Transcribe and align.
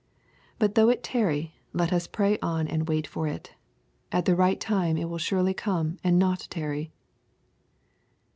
But 0.57 0.73
though 0.73 0.89
it 0.89 1.03
tarry, 1.03 1.53
let 1.73 1.93
us 1.93 2.07
pray 2.07 2.39
on 2.39 2.67
and 2.67 2.87
wait 2.89 3.05
for 3.05 3.27
it. 3.27 3.53
At 4.11 4.25
the 4.25 4.35
right 4.35 4.59
time 4.59 4.97
it 4.97 5.05
will 5.07 5.19
surely 5.19 5.53
come 5.53 5.99
and 6.03 6.17
not 6.17 6.47
tarry. 6.49 6.91